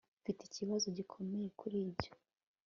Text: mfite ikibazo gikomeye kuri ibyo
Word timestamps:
mfite 0.21 0.41
ikibazo 0.45 0.85
gikomeye 0.97 1.47
kuri 1.59 1.77
ibyo 1.89 2.11